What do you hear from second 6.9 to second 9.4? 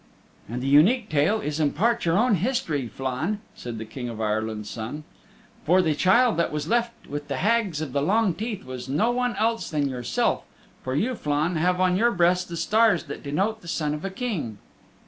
with the Hags of the Long Teeth was no one